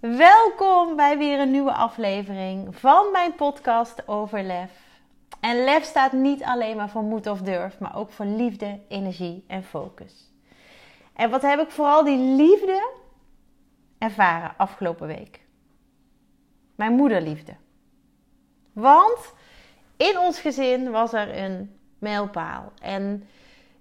[0.00, 4.70] Welkom bij weer een nieuwe aflevering van mijn podcast over lef.
[5.40, 9.44] En lef staat niet alleen maar voor moed of durf, maar ook voor liefde, energie
[9.46, 10.32] en focus.
[11.12, 12.92] En wat heb ik vooral die liefde
[13.98, 15.40] ervaren afgelopen week?
[16.74, 17.54] Mijn moederliefde.
[18.72, 19.32] Want
[19.96, 22.72] in ons gezin was er een mijlpaal.
[22.82, 23.28] En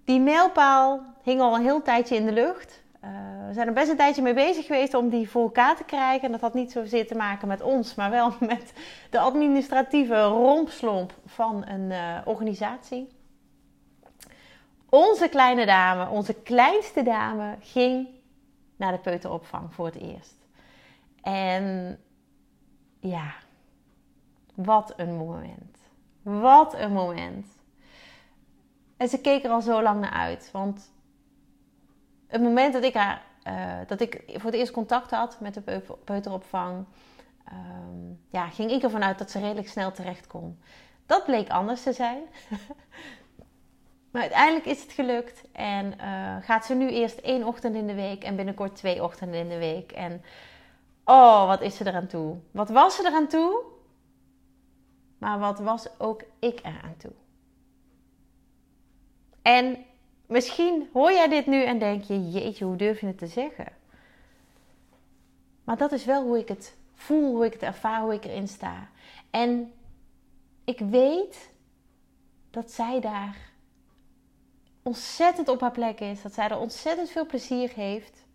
[0.05, 2.83] die mijlpaal hing al een heel tijdje in de lucht.
[3.03, 3.09] Uh,
[3.48, 6.26] we zijn er best een tijdje mee bezig geweest om die voor elkaar te krijgen.
[6.26, 8.73] En dat had niet zozeer te maken met ons, maar wel met
[9.09, 13.08] de administratieve rompslomp van een uh, organisatie.
[14.89, 18.08] Onze kleine dame, onze kleinste dame, ging
[18.75, 20.38] naar de peuteropvang voor het eerst.
[21.22, 21.97] En
[23.00, 23.33] ja,
[24.55, 25.77] wat een moment.
[26.22, 27.47] Wat een moment.
[28.97, 30.50] En ze keek er al zo lang naar uit.
[30.52, 30.92] Want
[32.30, 35.81] het moment dat ik, haar, uh, dat ik voor het eerst contact had met de
[36.03, 36.86] peuteropvang,
[37.52, 40.59] um, ja, ging ik ervan uit dat ze redelijk snel terecht kon.
[41.05, 42.23] Dat bleek anders te zijn.
[44.11, 47.94] maar uiteindelijk is het gelukt en uh, gaat ze nu eerst één ochtend in de
[47.94, 49.91] week en binnenkort twee ochtenden in de week.
[49.91, 50.21] En
[51.03, 52.38] oh, wat is ze eraan toe?
[52.52, 53.64] Wat was ze eraan toe?
[55.17, 57.14] Maar wat was ook ik eraan toe?
[59.41, 59.86] En
[60.30, 63.67] Misschien hoor jij dit nu en denk je: jeetje, hoe durf je het te zeggen?
[65.63, 68.47] Maar dat is wel hoe ik het voel, hoe ik het ervaar, hoe ik erin
[68.47, 68.88] sta.
[69.30, 69.73] En
[70.63, 71.49] ik weet
[72.52, 73.37] dat zij daar
[74.83, 76.21] ontzettend op haar plek is.
[76.21, 78.25] Dat zij er ontzettend veel plezier heeft.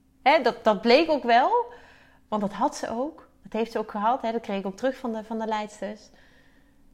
[0.42, 1.72] dat, dat bleek ook wel,
[2.28, 3.28] want dat had ze ook.
[3.42, 4.22] Dat heeft ze ook gehad.
[4.22, 6.10] dat kreeg ik ook terug van de, van de leidsters.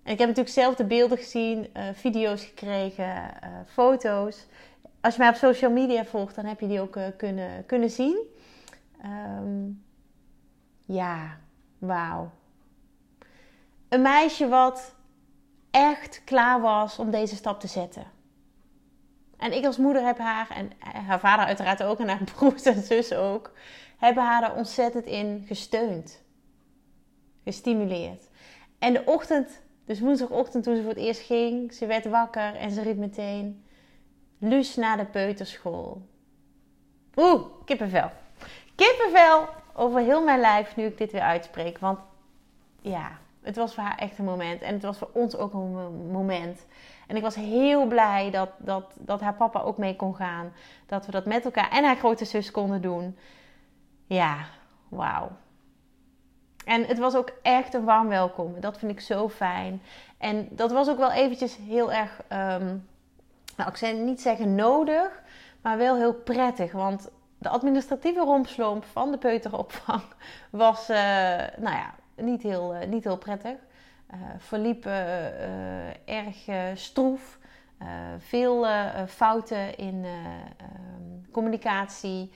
[0.02, 4.46] En ik heb natuurlijk zelf de beelden gezien, uh, video's gekregen, uh, foto's
[5.00, 7.90] als je mij op social media volgt, dan heb je die ook uh, kunnen, kunnen
[7.90, 8.26] zien.
[9.04, 9.84] Um,
[10.84, 11.38] ja,
[11.78, 12.30] wauw.
[13.88, 14.94] Een meisje wat
[15.70, 18.04] echt klaar was om deze stap te zetten.
[19.36, 20.70] En ik als moeder heb haar, en
[21.06, 23.52] haar vader uiteraard ook, en haar broers en zus ook,
[23.98, 26.22] hebben haar er ontzettend in gesteund.
[27.44, 28.28] Gestimuleerd.
[28.78, 32.70] En de ochtend, dus woensdagochtend toen ze voor het eerst ging, ze werd wakker en
[32.70, 33.64] ze riep meteen...
[34.42, 36.02] Luus naar de peuterschool.
[37.16, 38.10] Oeh, kippenvel.
[38.74, 41.78] Kippenvel over heel mijn lijf nu ik dit weer uitspreek.
[41.78, 41.98] Want
[42.80, 44.62] ja, het was voor haar echt een moment.
[44.62, 46.66] En het was voor ons ook een moment.
[47.06, 50.52] En ik was heel blij dat, dat, dat haar papa ook mee kon gaan.
[50.86, 53.18] Dat we dat met elkaar en haar grote zus konden doen.
[54.06, 54.44] Ja,
[54.88, 55.30] wauw.
[56.64, 58.60] En het was ook echt een warm welkom.
[58.60, 59.82] Dat vind ik zo fijn.
[60.18, 62.76] En dat was ook wel eventjes heel erg ehm,
[63.60, 65.22] nou, ik zou niet zeggen nodig,
[65.62, 66.72] maar wel heel prettig.
[66.72, 70.02] Want de administratieve rompslomp van de peuteropvang
[70.50, 70.96] was, uh,
[71.56, 73.56] nou ja, niet heel, uh, niet heel prettig.
[74.14, 74.86] Uh, verliep
[76.04, 76.36] erg
[76.74, 77.38] stroef.
[78.18, 78.66] veel
[79.06, 82.30] fouten in ehm, communicatie.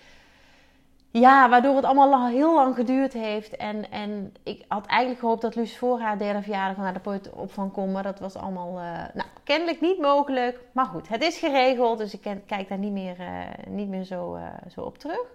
[1.21, 3.57] Ja, waardoor het allemaal heel lang geduurd heeft.
[3.57, 7.73] En, en ik had eigenlijk gehoopt dat Luus voor haar derde verjaardag naar de opvang
[7.73, 7.93] kon.
[7.93, 10.61] Maar dat was allemaal uh, nou, kennelijk niet mogelijk.
[10.73, 11.99] Maar goed, het is geregeld.
[11.99, 13.27] Dus ik kijk daar niet meer, uh,
[13.69, 15.27] niet meer zo, uh, zo op terug.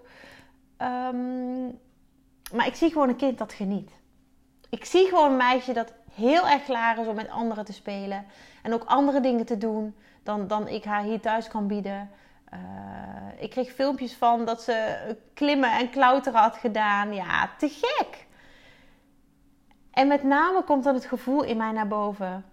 [0.78, 1.78] Um,
[2.52, 3.90] maar ik zie gewoon een kind dat geniet.
[4.70, 8.24] Ik zie gewoon een meisje dat heel erg klaar is om met anderen te spelen.
[8.62, 12.10] En ook andere dingen te doen dan, dan ik haar hier thuis kan bieden.
[12.54, 17.14] Uh, ik kreeg filmpjes van dat ze klimmen en klauteren had gedaan.
[17.14, 18.26] Ja, te gek.
[19.90, 22.44] En met name komt dan het gevoel in mij naar boven.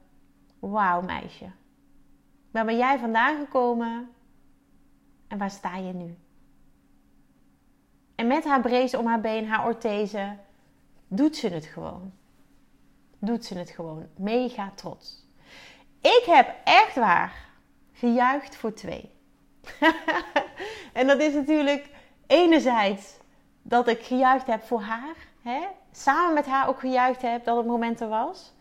[0.60, 1.52] Wauw, meisje.
[2.52, 4.10] Waar ben jij vandaan gekomen?
[5.28, 6.18] En waar sta je nu?
[8.16, 10.38] En met haar brace om haar been, haar orthese,
[11.08, 12.14] doet ze het gewoon.
[13.20, 14.08] Doet ze het gewoon.
[14.16, 15.26] Mega trots.
[16.02, 17.50] Ik heb echt waar
[17.92, 19.17] gejuicht voor twee.
[21.00, 21.90] en dat is natuurlijk
[22.28, 23.18] enerzijds
[23.62, 25.16] dat ik gejuicht heb voor haar.
[25.42, 25.68] Hè?
[25.92, 28.54] Samen met haar ook gejuicht heb dat het moment er was.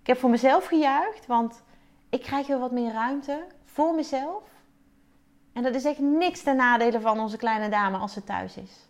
[0.00, 1.62] Ik heb voor mezelf gejuicht, want
[2.08, 4.42] ik krijg weer wat meer ruimte voor mezelf.
[5.52, 8.88] En dat is echt niks ten nadele van onze kleine dame als ze thuis is.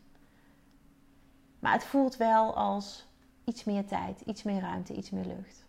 [1.59, 3.07] Maar het voelt wel als
[3.45, 5.65] iets meer tijd, iets meer ruimte, iets meer lucht.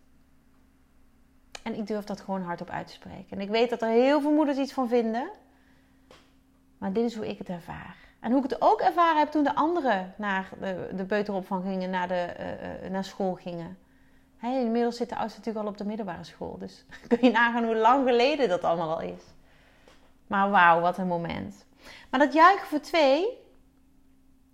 [1.62, 3.30] En ik durf dat gewoon hardop uit te spreken.
[3.36, 5.30] En ik weet dat er heel veel moeders iets van vinden.
[6.78, 7.96] Maar dit is hoe ik het ervaar.
[8.20, 11.90] En hoe ik het ook ervaren heb toen de anderen naar de, de peuteropvang gingen,
[11.90, 12.34] naar, de,
[12.84, 13.78] uh, naar school gingen.
[14.42, 16.58] Inmiddels zit de oudste natuurlijk al op de middelbare school.
[16.58, 19.22] Dus kun je nagaan hoe lang geleden dat allemaal al is.
[20.26, 21.66] Maar wauw, wat een moment.
[22.10, 23.28] Maar dat juichen voor twee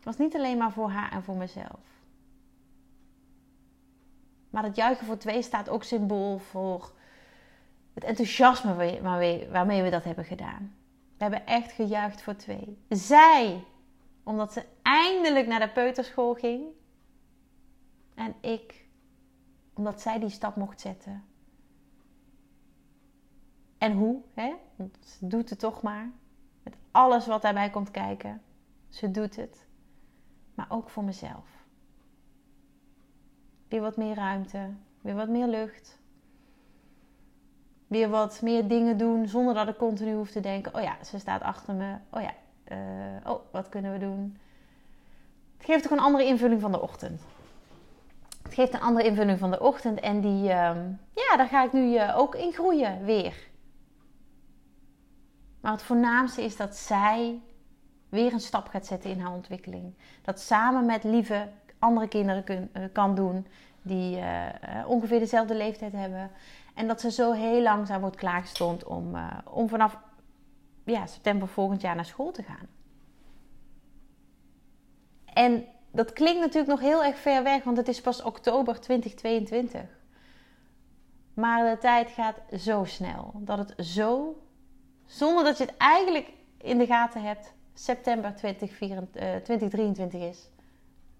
[0.03, 1.81] was niet alleen maar voor haar en voor mezelf.
[4.51, 6.93] Maar dat juichen voor twee staat ook symbool voor
[7.95, 9.01] het enthousiasme
[9.51, 10.75] waarmee we dat hebben gedaan.
[11.21, 12.79] We hebben echt gejuicht voor twee.
[12.89, 13.65] Zij,
[14.23, 16.65] omdat ze eindelijk naar de peuterschool ging.
[18.15, 18.87] En ik,
[19.75, 21.25] omdat zij die stap mocht zetten.
[23.79, 24.23] En hoe?
[24.35, 24.55] Hè?
[24.77, 26.11] Want ze doet het toch maar.
[26.63, 28.43] Met alles wat daarbij komt kijken.
[28.89, 29.67] Ze doet het.
[30.55, 31.65] Maar ook voor mezelf.
[33.69, 34.75] Weer wat meer ruimte.
[35.01, 36.00] Weer wat meer lucht
[37.91, 41.19] weer wat meer dingen doen zonder dat ik continu hoef te denken: oh ja, ze
[41.19, 41.95] staat achter me.
[42.11, 42.33] Oh ja,
[42.73, 44.39] uh, oh, wat kunnen we doen?
[45.57, 47.21] Het geeft ook een andere invulling van de ochtend.
[48.43, 50.49] Het geeft een andere invulling van de ochtend en die, uh,
[51.15, 53.49] ja, daar ga ik nu uh, ook in groeien weer.
[55.61, 57.41] Maar het voornaamste is dat zij
[58.09, 59.95] weer een stap gaat zetten in haar ontwikkeling.
[60.23, 61.49] Dat samen met lieve
[61.79, 63.47] andere kinderen eh, kan doen
[63.83, 64.19] die
[64.87, 66.31] ongeveer dezelfde leeftijd hebben.
[66.81, 69.99] En dat ze zo heel langzaam wordt klaargestond om, uh, om vanaf
[70.85, 72.67] ja, september volgend jaar naar school te gaan.
[75.25, 79.81] En dat klinkt natuurlijk nog heel erg ver weg, want het is pas oktober 2022.
[81.35, 84.43] Maar de tijd gaat zo snel dat het zo,
[85.07, 90.51] zonder dat je het eigenlijk in de gaten hebt, september 2023 is.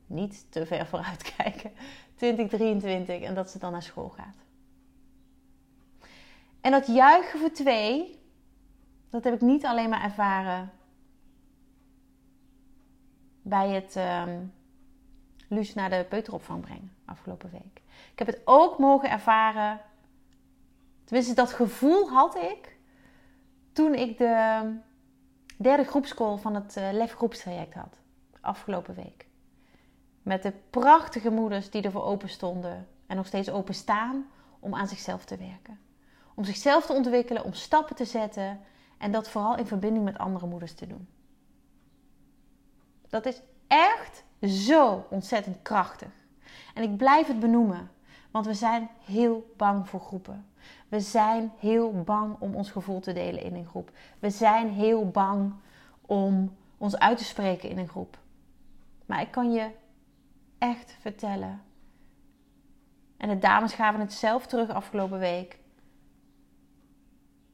[0.07, 1.73] Niet te ver vooruit kijken.
[2.15, 4.49] 2023 en dat ze dan naar school gaat.
[6.61, 8.21] En dat juichen voor twee,
[9.11, 10.71] dat heb ik niet alleen maar ervaren
[13.43, 14.53] bij het um,
[15.75, 17.81] naar de peuteropvang brengen afgelopen week.
[18.13, 19.81] Ik heb het ook mogen ervaren,
[21.05, 22.79] tenminste dat gevoel had ik
[23.73, 24.63] toen ik de
[25.57, 27.97] derde groepscall van het uh, LEF groepstraject had
[28.41, 29.27] afgelopen week.
[30.23, 34.27] Met de prachtige moeders die ervoor open stonden en nog steeds open staan
[34.61, 35.79] om aan zichzelf te werken
[36.41, 38.61] om zichzelf te ontwikkelen, om stappen te zetten
[38.99, 41.09] en dat vooral in verbinding met andere moeders te doen.
[43.09, 46.09] Dat is echt zo ontzettend krachtig.
[46.75, 47.91] En ik blijf het benoemen,
[48.31, 50.47] want we zijn heel bang voor groepen.
[50.89, 53.91] We zijn heel bang om ons gevoel te delen in een groep.
[54.19, 55.55] We zijn heel bang
[56.01, 58.19] om ons uit te spreken in een groep.
[59.07, 59.71] Maar ik kan je
[60.59, 61.63] echt vertellen.
[63.17, 65.60] En de dames gaven het zelf terug afgelopen week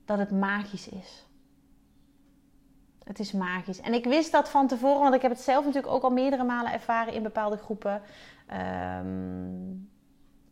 [0.06, 1.26] dat het magisch is.
[3.04, 3.80] Het is magisch.
[3.80, 6.44] En ik wist dat van tevoren, want ik heb het zelf natuurlijk ook al meerdere
[6.44, 8.02] malen ervaren in bepaalde groepen.
[8.46, 9.74] Ehm,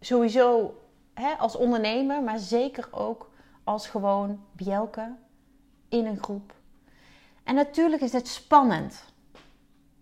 [0.00, 0.74] sowieso
[1.14, 3.30] hè, als ondernemer, maar zeker ook
[3.64, 5.14] als gewoon Bjelke
[5.88, 6.54] in een groep.
[7.44, 9.04] En natuurlijk is het spannend.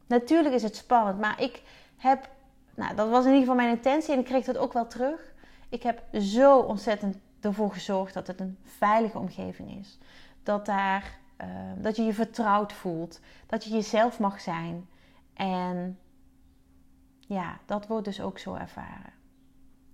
[0.06, 1.62] Natuurlijk is het spannend, maar ik
[1.96, 2.28] heb,
[2.74, 5.32] nou dat was in ieder geval mijn intentie en ik kreeg dat ook wel terug.
[5.68, 9.98] Ik heb zo ontzettend ervoor gezorgd dat het een veilige omgeving is.
[10.42, 13.20] Dat, daar, uh, dat je je vertrouwd voelt.
[13.46, 14.88] Dat je jezelf mag zijn.
[15.34, 15.98] En
[17.18, 19.12] ja, dat wordt dus ook zo ervaren.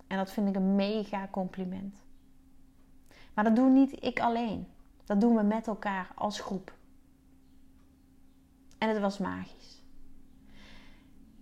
[0.07, 2.03] En dat vind ik een mega compliment.
[3.33, 4.67] Maar dat doe niet ik alleen.
[5.05, 6.73] Dat doen we met elkaar als groep.
[8.77, 9.81] En het was magisch.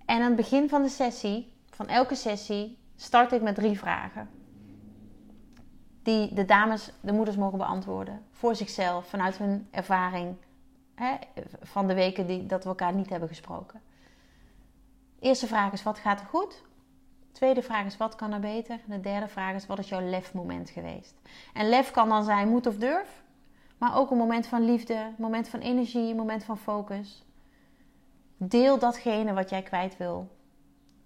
[0.05, 4.36] En aan het begin van de sessie, van elke sessie, start ik met drie vragen
[6.07, 8.25] die de dames, de moeders mogen beantwoorden.
[8.31, 10.35] Voor zichzelf, vanuit hun ervaring
[10.95, 11.15] hè,
[11.61, 13.81] van de weken die, dat we elkaar niet hebben gesproken.
[15.19, 16.63] eerste vraag is: wat gaat er goed?
[17.31, 18.79] tweede vraag is: wat kan er beter?
[18.85, 21.15] de derde vraag is: wat is jouw lefmoment geweest?
[21.53, 23.23] En lef kan dan zijn moed of durf,
[23.77, 27.25] maar ook een moment van liefde, moment van energie, een moment van focus.
[28.37, 30.27] Deel datgene wat jij kwijt wil,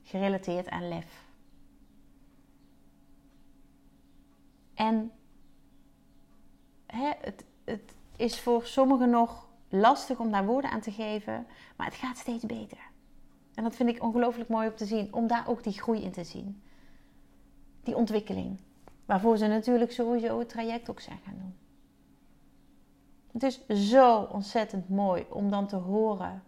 [0.03, 1.29] gerelateerd aan lef.
[4.81, 5.11] En
[6.85, 11.47] hè, het, het is voor sommigen nog lastig om daar woorden aan te geven,
[11.77, 12.77] maar het gaat steeds beter.
[13.53, 16.11] En dat vind ik ongelooflijk mooi om te zien, om daar ook die groei in
[16.11, 16.61] te zien.
[17.83, 18.59] Die ontwikkeling.
[19.05, 21.55] Waarvoor ze natuurlijk sowieso het traject ook zijn gaan doen.
[23.31, 26.43] Het is zo ontzettend mooi om dan te horen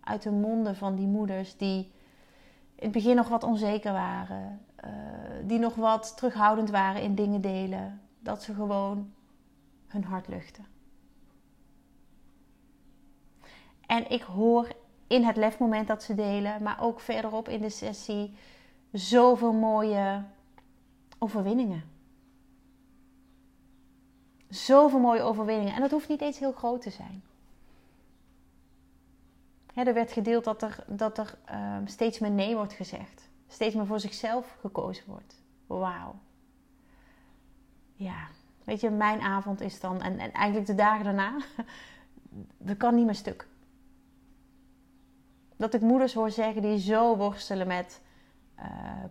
[0.00, 1.92] uit de monden van die moeders die
[2.74, 4.90] in het begin nog wat onzeker waren, uh,
[5.44, 9.12] die nog wat terughoudend waren in dingen delen, dat ze gewoon
[9.86, 10.66] hun hart luchten.
[13.86, 14.72] En ik hoor
[15.06, 18.34] in het lefmoment dat ze delen, maar ook verderop in de sessie,
[18.92, 20.22] zoveel mooie
[21.18, 21.84] overwinningen.
[24.48, 25.74] Zoveel mooie overwinningen.
[25.74, 27.22] En dat hoeft niet eens heel groot te zijn.
[29.74, 33.27] er werd gedeeld dat er, dat er ehm, steeds meer nee wordt gezegd.
[33.48, 35.42] Steeds meer voor zichzelf gekozen wordt.
[35.66, 36.14] Wauw.
[37.94, 38.28] Ja,
[38.64, 41.36] weet je, mijn avond is dan, en, en eigenlijk de dagen daarna,
[42.58, 43.48] dat kan niet meer stuk.
[45.56, 48.00] Dat ik moeders hoor zeggen die zo worstelen met
[48.58, 48.64] uh,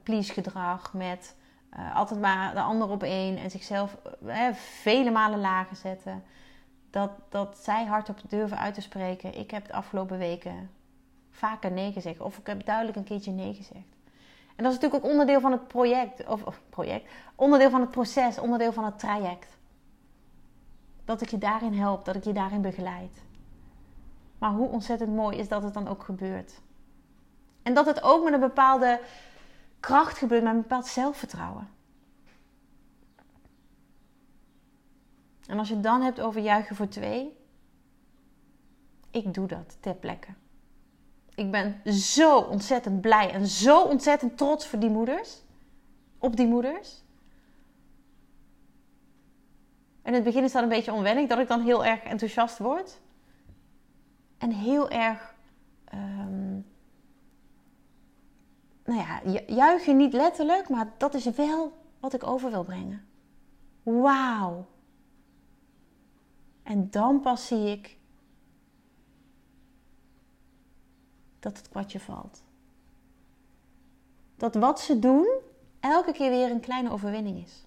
[0.03, 1.35] please gedrag, met
[1.77, 6.23] uh, altijd maar de ander op één en zichzelf uh, vele malen lager zetten.
[6.89, 9.37] Dat, dat zij hardop durven uit te spreken.
[9.37, 10.69] Ik heb de afgelopen weken
[11.29, 12.19] vaker nee gezegd.
[12.19, 13.96] Of ik heb duidelijk een keertje nee gezegd.
[14.57, 16.27] En dat is natuurlijk ook onderdeel van het project.
[16.27, 17.11] Of, project.
[17.35, 18.39] Onderdeel van het proces.
[18.39, 19.57] Onderdeel van het traject.
[21.05, 22.05] Dat ik je daarin help.
[22.05, 23.23] Dat ik je daarin begeleid.
[24.37, 26.61] Maar hoe ontzettend mooi is dat het dan ook gebeurt.
[27.63, 28.99] En dat het ook met een bepaalde
[29.79, 31.69] kracht gebeurt, met een bepaald zelfvertrouwen.
[35.47, 37.37] En als je het dan hebt over juichen voor twee,
[39.11, 40.27] ik doe dat ter plekke.
[41.37, 45.41] Ik ben zo ontzettend blij en zo ontzettend trots voor die moeders.
[46.17, 47.03] Op die moeders.
[50.03, 52.99] In het begin is dat een beetje onwennig, dat ik dan heel erg enthousiast word.
[54.37, 55.35] En heel erg
[55.93, 56.65] um,
[58.85, 63.07] nou ja, juichen niet letterlijk, maar dat is wel wat ik over wil brengen.
[63.83, 64.65] Wauw.
[66.63, 67.96] En dan pas zie ik
[71.47, 72.43] dat het kwartje valt.
[74.37, 75.27] Dat wat ze doen
[75.79, 77.65] elke keer weer een kleine overwinning is.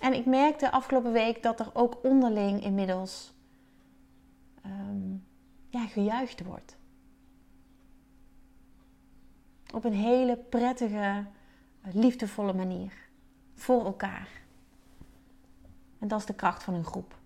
[0.00, 3.32] En ik merkte afgelopen week dat er ook onderling inmiddels
[4.66, 5.26] um,
[5.68, 6.76] ja, gejuicht wordt.
[9.74, 11.26] Op een hele prettige,
[11.82, 12.92] liefdevolle manier.
[13.54, 14.28] Voor elkaar.
[15.98, 17.19] En dat is de kracht van een groep.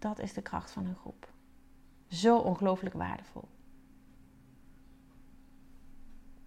[0.00, 1.32] Dat is de kracht van een groep.
[2.08, 3.48] Zo ongelooflijk waardevol.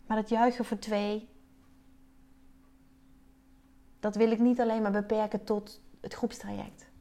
[0.06, 1.30] Maar dat juichen voor twee,
[4.00, 6.92] dat wil ik niet alleen maar beperken tot het groepstraject.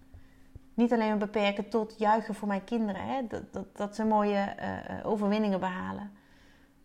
[0.74, 3.26] Niet alleen maar beperken tot juichen voor mijn kinderen, hè?
[3.26, 6.12] Dat, dat, dat ze mooie uh, overwinningen behalen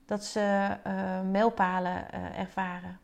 [0.08, 3.00] dat ze uh, mijlpalen ervaren.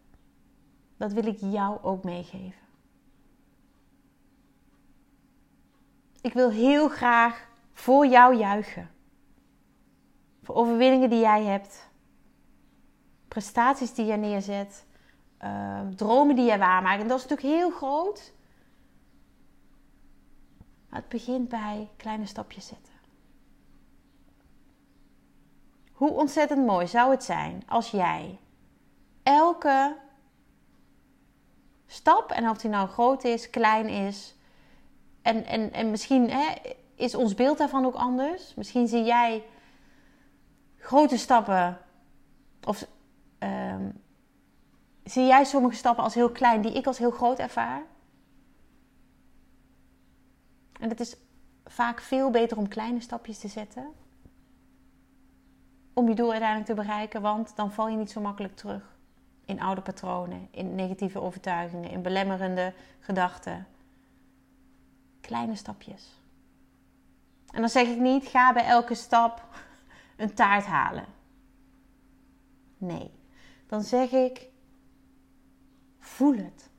[0.98, 2.63] Dat wil ik jou ook meegeven.
[6.24, 8.90] Ik wil heel graag voor jou juichen.
[10.44, 11.90] Voor overwinningen die jij hebt.
[13.28, 14.86] Prestaties die je neerzet.
[15.44, 17.02] Uh, dromen die je waarmaakt.
[17.02, 18.34] En dat is natuurlijk heel groot.
[20.90, 22.94] Maar het begint bij kleine stapjes zetten.
[25.92, 28.40] Hoe ontzettend mooi zou het zijn als jij
[29.24, 29.98] elke
[31.88, 34.33] stap, en of die nou groot is, klein is,
[35.24, 36.54] en, en, en misschien hè,
[36.96, 38.54] is ons beeld daarvan ook anders.
[38.56, 39.44] Misschien zie jij
[40.78, 41.78] grote stappen,
[42.64, 42.88] of
[43.40, 44.02] um,
[45.04, 47.84] zie jij sommige stappen als heel klein, die ik als heel groot ervaar.
[50.80, 51.16] En het is
[51.66, 53.94] vaak veel beter om kleine stapjes te zetten
[55.94, 58.96] om je doel uiteindelijk te bereiken, want dan val je niet zo makkelijk terug
[59.46, 63.68] in oude patronen, in negatieve overtuigingen, in belemmerende gedachten.
[65.24, 66.22] Kleine stapjes.
[67.52, 69.48] En dan zeg ik niet, ga bij elke stap
[70.16, 71.06] een taart halen.
[72.78, 73.12] Nee,
[73.68, 74.48] dan zeg ik,
[76.00, 76.70] voel het.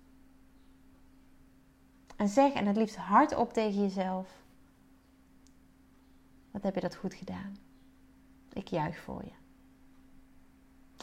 [2.17, 4.29] En zeg, en het liefst hardop tegen jezelf,
[6.51, 7.57] wat heb je dat goed gedaan?
[8.53, 9.33] Ik juich voor je.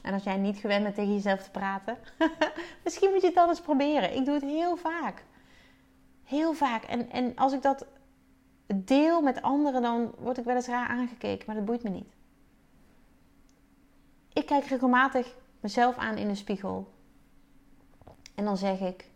[0.02, 1.98] En als jij niet gewend bent tegen jezelf te praten,
[2.84, 4.16] misschien moet je het dan eens proberen.
[4.16, 5.24] Ik doe het heel vaak.
[6.32, 6.84] Heel vaak.
[6.84, 7.86] En, en als ik dat
[8.76, 12.14] deel met anderen, dan word ik wel eens raar aangekeken, maar dat boeit me niet.
[14.34, 16.92] Ik kijk regelmatig mezelf aan in de spiegel.
[18.36, 19.10] En dan zeg ik: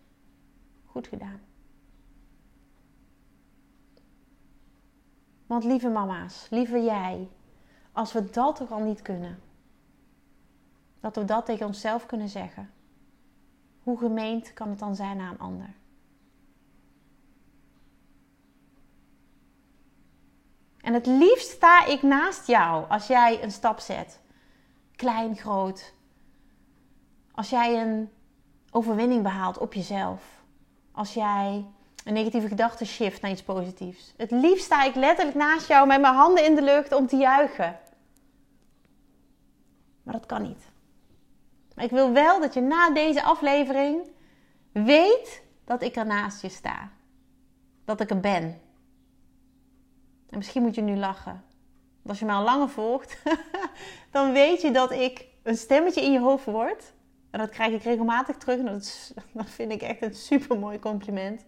[0.86, 1.40] Goed gedaan.
[5.48, 7.28] Want lieve mama's, lieve jij,
[7.92, 9.40] als we dat toch al niet kunnen.
[11.00, 12.70] Dat we dat tegen onszelf kunnen zeggen.
[13.84, 15.74] Hoe gemeend kan het dan zijn naar een ander?
[20.86, 24.20] En het liefst sta ik naast jou als jij een stap zet.
[24.96, 25.94] Klein, groot.
[27.32, 28.10] Als jij een
[28.72, 30.44] overwinning behaalt op jezelf.
[30.92, 31.66] Als jij
[32.04, 34.14] een negatieve gedachte shift naar iets positiefs.
[34.18, 37.16] Het liefst sta ik letterlijk naast jou met mijn handen in de lucht om te
[37.16, 37.80] juichen.
[40.04, 40.64] Maar dat kan niet.
[41.76, 44.12] Maar ik wil wel dat je na deze aflevering
[44.72, 46.90] weet dat ik er naast je sta.
[47.86, 48.60] Dat ik er ben.
[50.36, 51.44] En misschien moet je nu lachen.
[52.06, 53.24] als je mij al langer volgt,
[54.12, 56.94] dan weet je dat ik een stemmetje in je hoofd word.
[57.30, 58.60] En dat krijg ik regelmatig terug.
[58.60, 58.66] En
[59.34, 61.46] dat vind ik echt een super mooi compliment.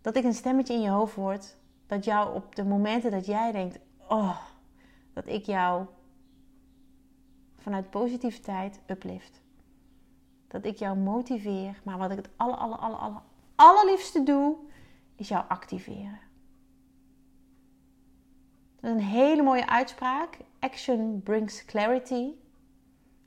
[0.00, 1.56] Dat ik een stemmetje in je hoofd word.
[1.86, 3.78] Dat jou op de momenten dat jij denkt:
[4.08, 4.38] Oh,
[5.12, 5.86] dat ik jou
[7.56, 9.40] vanuit positiviteit uplift.
[10.48, 11.80] Dat ik jou motiveer.
[11.84, 13.20] Maar wat ik het aller, aller, aller, aller,
[13.54, 14.56] allerliefste doe,
[15.16, 16.20] is jou activeren.
[18.80, 20.38] Dat is een hele mooie uitspraak.
[20.58, 22.32] Action brings clarity.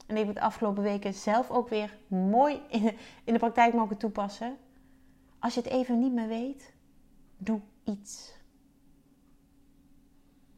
[0.07, 2.61] En ik heb het afgelopen weken zelf ook weer mooi
[3.23, 4.57] in de praktijk mogen toepassen.
[5.39, 6.73] Als je het even niet meer weet,
[7.37, 8.35] doe iets.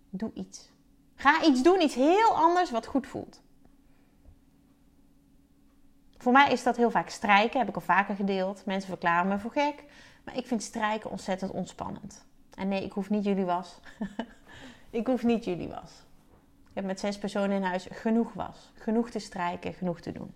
[0.09, 0.69] Doe iets.
[1.15, 3.41] Ga iets doen, iets heel anders wat goed voelt.
[6.17, 8.65] Voor mij is dat heel vaak strijken, heb ik al vaker gedeeld.
[8.65, 9.83] Mensen verklaren me voor gek.
[10.23, 12.25] Maar ik vind strijken ontzettend ontspannend.
[12.53, 13.79] En nee, ik hoef niet jullie was.
[14.89, 15.91] ik hoef niet jullie was.
[16.69, 18.71] Ik heb met zes personen in huis genoeg was.
[18.73, 20.33] Genoeg te strijken, genoeg te doen.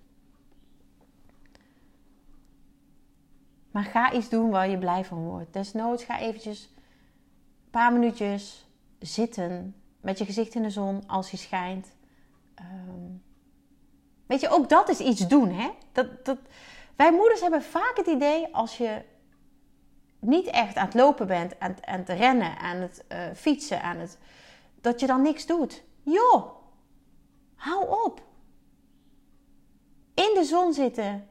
[3.71, 5.53] Maar ga iets doen waar je blij van wordt.
[5.53, 8.67] Desnoods ga eventjes een paar minuutjes
[8.99, 11.95] zitten met je gezicht in de zon als hij schijnt.
[12.59, 13.23] Um,
[14.25, 15.69] Weet je, ook dat is iets doen, hè?
[15.91, 16.37] Dat, dat,
[16.95, 19.01] wij moeders hebben vaak het idee als je
[20.23, 23.97] niet echt aan het lopen bent, aan, aan het rennen, aan het uh, fietsen, aan
[23.97, 24.17] het,
[24.81, 25.83] dat je dan niks doet.
[26.01, 26.45] Joh,
[27.55, 28.21] hou op.
[30.13, 31.27] In de zon zitten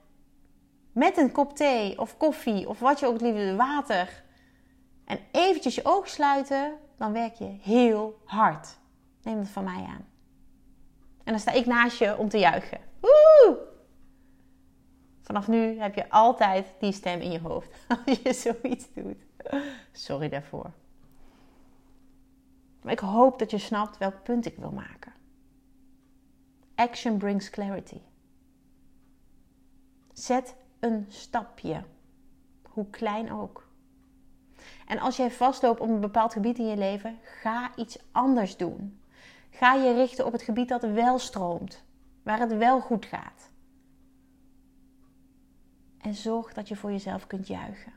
[0.93, 4.23] met een kop thee of koffie of wat je ook liever, water.
[5.05, 8.79] En eventjes je ogen sluiten, dan werk je heel hard.
[9.23, 10.07] Neem het van mij aan.
[11.25, 12.81] En dan sta ik naast je om te juichen.
[13.01, 13.72] Woe!
[15.33, 17.69] Vanaf nu heb je altijd die stem in je hoofd
[18.05, 19.17] als je zoiets doet.
[19.93, 20.71] Sorry daarvoor.
[22.83, 25.13] Maar ik hoop dat je snapt welk punt ik wil maken.
[26.75, 28.01] Action brings clarity.
[30.13, 31.85] Zet een stapje,
[32.63, 33.69] hoe klein ook.
[34.87, 39.01] En als jij vastloopt op een bepaald gebied in je leven, ga iets anders doen.
[39.51, 41.85] Ga je richten op het gebied dat wel stroomt,
[42.23, 43.52] waar het wel goed gaat.
[46.03, 47.93] En zorg dat je voor jezelf kunt juichen.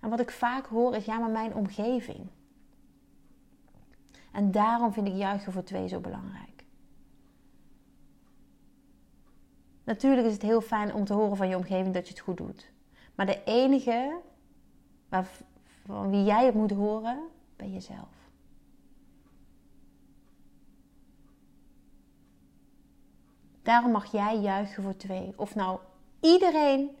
[0.00, 2.26] En wat ik vaak hoor is ja, maar mijn omgeving.
[4.32, 6.64] En daarom vind ik juichen voor twee zo belangrijk.
[9.84, 12.36] Natuurlijk is het heel fijn om te horen van je omgeving dat je het goed
[12.36, 12.72] doet.
[13.14, 14.20] Maar de enige
[15.84, 18.25] van wie jij het moet horen, bij jezelf.
[23.66, 25.32] Daarom mag jij juichen voor twee.
[25.36, 25.78] Of nou
[26.20, 26.96] iedereen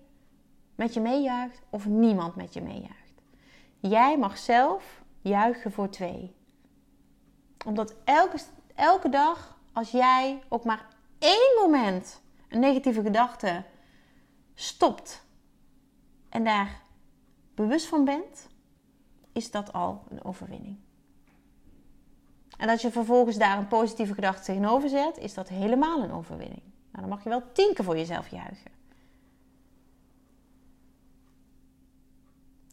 [0.74, 3.22] met je meejuicht of niemand met je meejuicht.
[3.80, 6.34] Jij mag zelf juichen voor twee.
[7.66, 8.38] Omdat elke,
[8.74, 10.86] elke dag, als jij ook maar
[11.18, 13.64] één moment een negatieve gedachte
[14.54, 15.24] stopt
[16.28, 16.82] en daar
[17.54, 18.48] bewust van bent,
[19.32, 20.78] is dat al een overwinning.
[22.56, 26.62] En als je vervolgens daar een positieve gedachte tegenover zet, is dat helemaal een overwinning.
[26.62, 28.70] Nou, dan mag je wel tien keer voor jezelf juichen.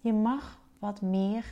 [0.02, 1.46] Je mag wat meer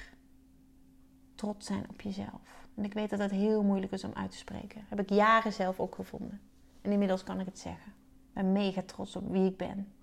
[1.35, 2.67] trots zijn op jezelf.
[2.75, 4.83] En ik weet dat dat heel moeilijk is om uit te spreken.
[4.87, 6.41] heb ik jaren zelf ook gevonden.
[6.81, 7.91] En inmiddels kan ik het zeggen.
[8.27, 9.93] Ik ben mega trots op wie ik ben.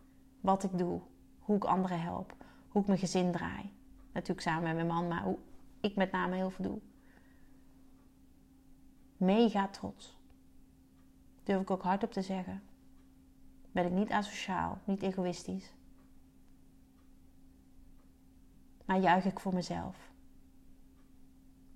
[0.41, 1.01] Wat ik doe.
[1.39, 2.35] Hoe ik anderen help.
[2.69, 3.73] Hoe ik mijn gezin draai.
[4.13, 5.39] Natuurlijk samen met mijn man, maar hoe
[5.81, 6.79] ik met name heel veel doe.
[9.19, 10.17] Mega trots.
[11.43, 12.63] Durf ik ook hardop te zeggen.
[13.73, 15.73] Ben ik niet asociaal, niet egoïstisch.
[18.85, 19.97] Maar juich ik voor mezelf.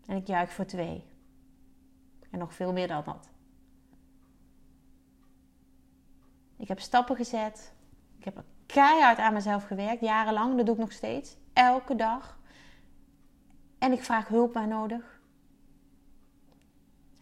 [0.07, 1.05] En ik juich voor twee.
[2.31, 3.31] En nog veel meer dan dat.
[6.57, 7.73] Ik heb stappen gezet.
[8.19, 10.57] Ik heb keihard aan mezelf gewerkt, jarenlang.
[10.57, 12.39] Dat doe ik nog steeds elke dag.
[13.79, 15.12] En ik vraag hulp waar nodig.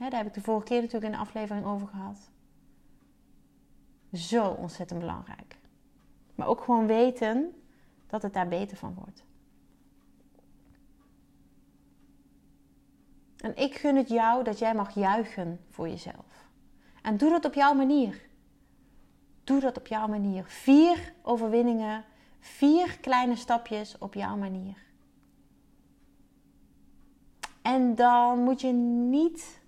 [0.09, 2.31] Daar heb ik de vorige keer natuurlijk in de aflevering over gehad.
[4.13, 5.57] Zo ontzettend belangrijk.
[6.35, 7.55] Maar ook gewoon weten
[8.07, 9.25] dat het daar beter van wordt.
[13.37, 16.49] En ik gun het jou dat jij mag juichen voor jezelf.
[17.03, 18.29] En doe dat op jouw manier.
[19.45, 20.45] Doe dat op jouw manier.
[20.45, 22.05] Vier overwinningen,
[22.39, 24.89] vier kleine stapjes op jouw manier.
[27.63, 29.60] En dan moet je niet.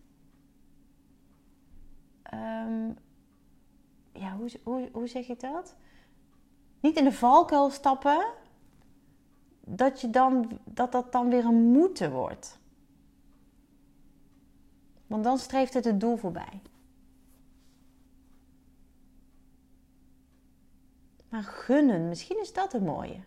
[2.33, 2.91] Ehm,
[4.13, 5.77] ja, hoe, hoe, hoe zeg ik dat?
[6.81, 8.27] Niet in de valkuil stappen.
[9.61, 12.59] Dat, je dan, dat dat dan weer een moeten wordt.
[15.07, 16.61] Want dan streeft het het doel voorbij.
[21.29, 23.21] Maar gunnen, misschien is dat het mooie.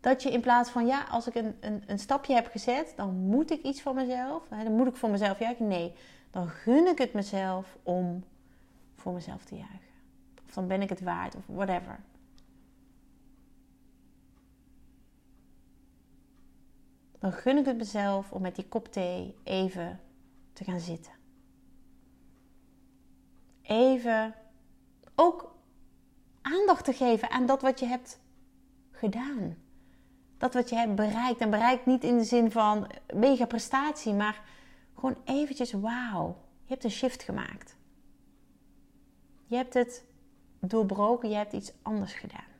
[0.00, 3.14] Dat je in plaats van, ja, als ik een, een, een stapje heb gezet, dan
[3.14, 4.48] moet ik iets voor mezelf.
[4.48, 5.68] Dan moet ik voor mezelf juichen.
[5.68, 5.94] Nee,
[6.36, 8.24] dan gun ik het mezelf om
[8.94, 9.94] voor mezelf te juichen.
[10.46, 12.00] Of dan ben ik het waard, of whatever.
[17.18, 20.00] Dan gun ik het mezelf om met die kop thee even
[20.52, 21.12] te gaan zitten.
[23.62, 24.34] Even
[25.14, 25.54] ook
[26.42, 28.20] aandacht te geven aan dat wat je hebt
[28.90, 29.56] gedaan.
[30.38, 31.40] Dat wat je hebt bereikt.
[31.40, 34.54] En bereikt niet in de zin van mega prestatie, maar
[34.96, 36.36] gewoon eventjes wauw.
[36.62, 37.76] Je hebt een shift gemaakt.
[39.46, 40.04] Je hebt het
[40.60, 42.54] doorbroken, je hebt iets anders gedaan.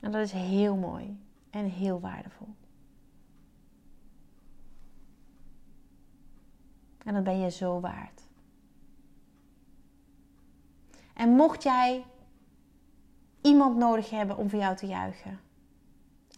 [0.00, 2.54] En dat is heel mooi en heel waardevol.
[7.04, 8.26] En dat ben je zo waard.
[11.14, 12.04] En mocht jij
[13.40, 15.40] iemand nodig hebben om voor jou te juichen,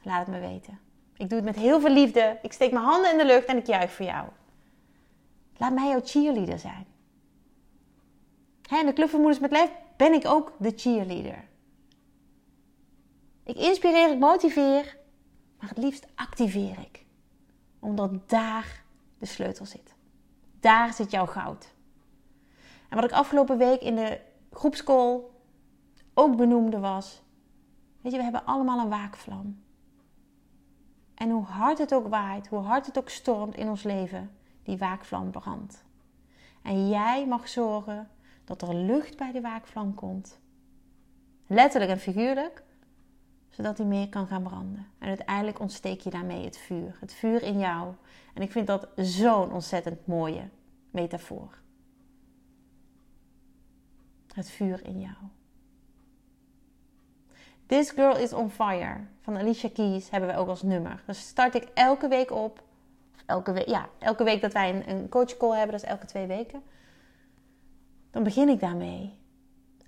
[0.02, 0.78] laat het me weten.
[1.18, 2.38] Ik doe het met heel veel liefde.
[2.42, 4.28] Ik steek mijn handen in de lucht en ik juich voor jou.
[5.56, 6.86] Laat mij jouw cheerleader zijn.
[8.70, 11.48] in de Club van Moeders met Lef ben ik ook de cheerleader.
[13.44, 14.96] Ik inspireer, ik motiveer,
[15.58, 17.04] maar het liefst activeer ik.
[17.78, 18.82] Omdat daar
[19.18, 19.94] de sleutel zit.
[20.60, 21.74] Daar zit jouw goud.
[22.88, 24.20] En wat ik afgelopen week in de
[24.52, 25.20] groepscall
[26.14, 27.22] ook benoemde was:
[28.00, 29.62] Weet je, we hebben allemaal een waakvlam.
[31.18, 34.30] En hoe hard het ook waait, hoe hard het ook stormt in ons leven,
[34.62, 35.84] die waakvlam brandt.
[36.62, 38.08] En jij mag zorgen
[38.44, 40.38] dat er lucht bij die waakvlam komt.
[41.46, 42.62] Letterlijk en figuurlijk,
[43.48, 44.86] zodat die meer kan gaan branden.
[44.98, 46.96] En uiteindelijk ontsteek je daarmee het vuur.
[47.00, 47.94] Het vuur in jou.
[48.34, 50.48] En ik vind dat zo'n ontzettend mooie
[50.90, 51.58] metafoor.
[54.34, 55.16] Het vuur in jou.
[57.68, 61.02] This Girl is on Fire van Alicia Keys hebben we ook als nummer.
[61.06, 62.62] Dus start ik elke week op.
[63.26, 66.26] Elke week, ja, elke week dat wij een, een coachcall hebben, dat is elke twee
[66.26, 66.62] weken.
[68.10, 69.18] Dan begin ik daarmee.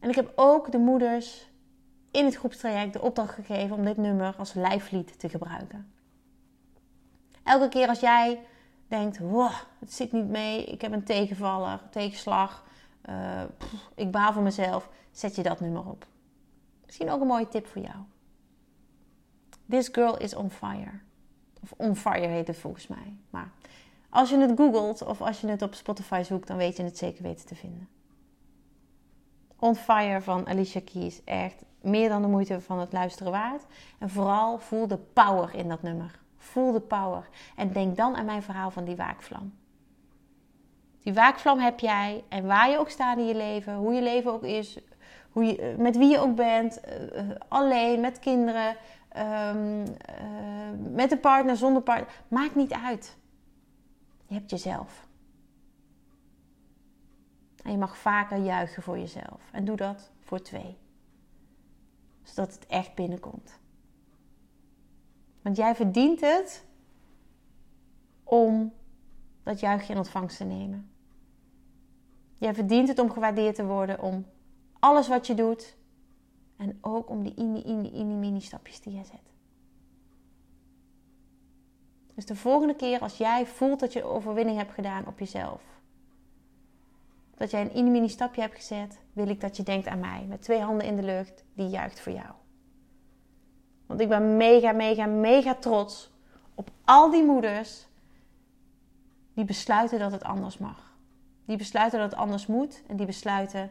[0.00, 1.50] En ik heb ook de moeders
[2.10, 5.92] in het groepstraject de opdracht gegeven om dit nummer als lijflied te gebruiken.
[7.42, 8.40] Elke keer als jij
[8.88, 12.64] denkt, wow, het zit niet mee, ik heb een tegenvaller, tegenslag,
[13.08, 13.42] uh,
[13.94, 16.06] ik baal voor mezelf, zet je dat nummer op.
[16.90, 17.96] Misschien ook een mooie tip voor jou.
[19.68, 21.00] This girl is on fire.
[21.62, 23.16] Of on fire heet het volgens mij.
[23.30, 23.50] Maar
[24.08, 26.98] als je het googelt of als je het op Spotify zoekt, dan weet je het
[26.98, 27.88] zeker weten te vinden.
[29.56, 31.24] On Fire van Alicia Keys.
[31.24, 33.66] Echt meer dan de moeite van het luisteren waard.
[33.98, 36.18] En vooral voel de power in dat nummer.
[36.36, 37.28] Voel de power.
[37.56, 39.54] En denk dan aan mijn verhaal van die waakvlam.
[41.02, 44.32] Die waakvlam heb jij en waar je ook staat in je leven, hoe je leven
[44.32, 44.78] ook is,
[45.30, 48.76] hoe eh, met wie je ook bent, eh, eh, alleen, met kinderen,
[49.08, 49.82] ehm,
[50.92, 53.16] met een partner, zonder partner, maakt niet uit.
[54.26, 55.08] Je hebt jezelf.
[57.62, 59.40] En je mag vaker juichen voor jezelf.
[59.52, 60.76] En doe dat voor twee.
[62.22, 63.58] Zodat het echt binnenkomt.
[65.42, 66.64] Want jij verdient het
[68.24, 68.72] om
[69.42, 70.90] dat juichje in ontvangst te nemen.
[72.38, 74.26] Jij verdient het om gewaardeerd te worden, om
[74.80, 75.76] alles wat je doet.
[76.56, 79.30] En ook om die ini, ini, ini, mini stapjes die je zet.
[82.14, 85.62] Dus de volgende keer als jij voelt dat je overwinning hebt gedaan op jezelf.
[87.36, 88.98] Dat jij een ini, mini stapje hebt gezet.
[89.12, 90.24] Wil ik dat je denkt aan mij.
[90.28, 91.44] Met twee handen in de lucht.
[91.54, 92.30] Die juicht voor jou.
[93.86, 96.10] Want ik ben mega, mega, mega trots
[96.54, 97.86] op al die moeders
[99.34, 100.92] die besluiten dat het anders mag.
[101.44, 103.70] Die besluiten dat het anders moet en die besluiten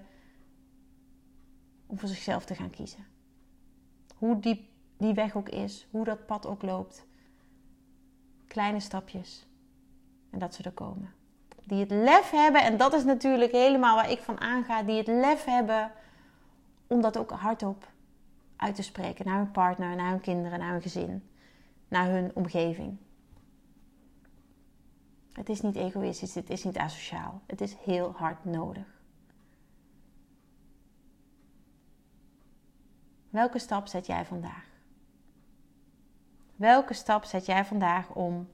[1.90, 3.06] om voor zichzelf te gaan kiezen.
[4.16, 7.06] Hoe diep die weg ook is, hoe dat pad ook loopt.
[8.48, 9.48] Kleine stapjes
[10.30, 11.14] en dat ze er komen.
[11.64, 15.08] Die het lef hebben, en dat is natuurlijk helemaal waar ik van aanga, die het
[15.08, 15.92] lef hebben
[16.88, 17.92] om dat ook hardop
[18.56, 21.30] uit te spreken naar hun partner, naar hun kinderen, naar hun gezin,
[21.88, 22.98] naar hun omgeving.
[25.34, 27.42] Het is niet egoïstisch, het is niet asociaal.
[27.48, 28.99] Het is heel hard nodig.
[33.30, 34.68] Welke stap zet jij vandaag?
[36.56, 38.50] Welke stap zet jij vandaag om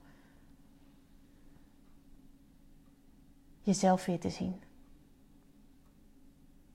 [3.62, 4.62] jezelf weer te zien?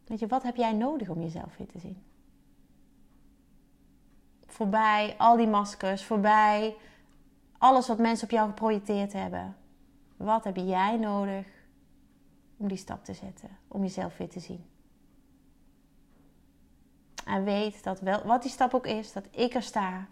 [0.07, 2.03] Weet je, wat heb jij nodig om jezelf weer te zien?
[4.47, 6.77] Voorbij al die maskers, voorbij
[7.59, 9.57] alles wat mensen op jou geprojecteerd hebben.
[10.17, 11.47] Wat heb jij nodig
[12.57, 14.65] om die stap te zetten, om jezelf weer te zien?
[17.31, 20.09] En weet dat wel, wat die stap ook is, dat ik er sta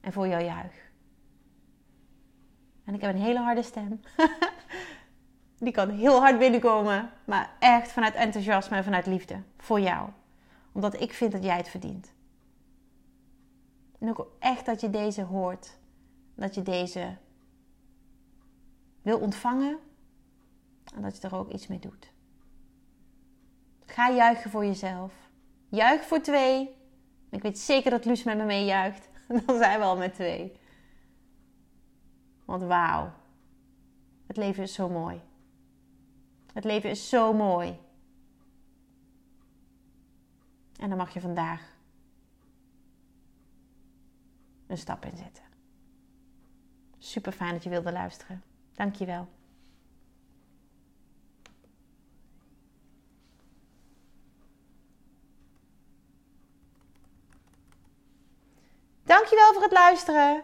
[0.00, 0.90] en voor jou juich.
[2.84, 4.00] En ik heb een hele harde stem.
[5.58, 10.08] Die kan heel hard binnenkomen, maar echt vanuit enthousiasme en vanuit liefde voor jou.
[10.72, 12.12] Omdat ik vind dat jij het verdient.
[13.98, 15.78] En ook echt dat je deze hoort.
[16.34, 17.16] Dat je deze
[19.02, 19.78] wil ontvangen
[20.94, 22.12] en dat je er ook iets mee doet.
[23.86, 25.29] Ga juichen voor jezelf.
[25.70, 26.76] Juich voor twee.
[27.30, 29.08] Ik weet zeker dat Luus met me meejuicht.
[29.46, 30.52] Dan zijn we al met twee.
[32.44, 33.12] Want wauw.
[34.26, 35.20] Het leven is zo mooi.
[36.52, 37.78] Het leven is zo mooi.
[40.76, 41.76] En dan mag je vandaag
[44.66, 45.44] een stap inzetten.
[46.98, 48.42] Super fijn dat je wilde luisteren.
[48.74, 48.94] Dank
[59.10, 60.42] Dankjewel voor het luisteren.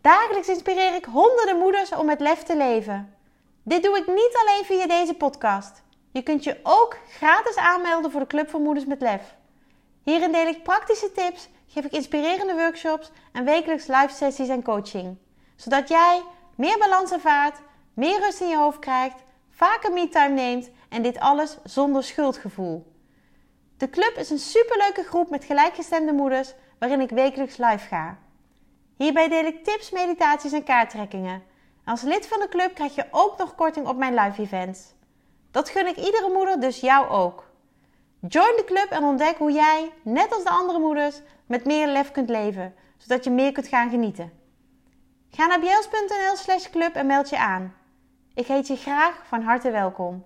[0.00, 3.14] Dagelijks inspireer ik honderden moeders om met lef te leven.
[3.62, 5.82] Dit doe ik niet alleen via deze podcast.
[6.12, 9.34] Je kunt je ook gratis aanmelden voor de Club voor Moeders met Lef.
[10.02, 15.16] Hierin deel ik praktische tips, geef ik inspirerende workshops en wekelijks live sessies en coaching.
[15.56, 16.22] Zodat jij
[16.54, 17.58] meer balans ervaart,
[17.94, 22.92] meer rust in je hoofd krijgt, vaker me-time neemt en dit alles zonder schuldgevoel.
[23.76, 28.18] De club is een superleuke groep met gelijkgestemde moeders waarin ik wekelijks live ga.
[28.96, 31.42] Hierbij deel ik tips, meditaties en kaarttrekkingen.
[31.84, 34.94] Als lid van de club krijg je ook nog korting op mijn live events.
[35.50, 37.50] Dat gun ik iedere moeder, dus jou ook.
[38.20, 42.10] Join de club en ontdek hoe jij, net als de andere moeders, met meer lef
[42.10, 44.32] kunt leven, zodat je meer kunt gaan genieten.
[45.30, 47.74] Ga naar bjels.nl slash club en meld je aan.
[48.34, 50.24] Ik heet je graag van harte welkom.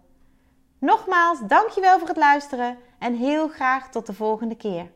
[0.79, 4.91] Nogmaals, dankjewel voor het luisteren en heel graag tot de volgende keer.